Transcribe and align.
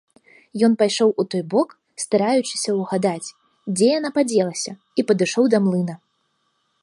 Ён 0.67 0.71
пайшоў 0.81 1.09
у 1.23 1.25
той 1.33 1.43
бок, 1.51 1.69
стараючыся 2.03 2.69
ўгадаць, 2.79 3.31
дзе 3.75 3.87
яна 3.99 4.09
падзелася, 4.17 4.71
і 4.99 5.05
падышоў 5.11 5.45
да 5.55 5.63
млына. 5.67 5.95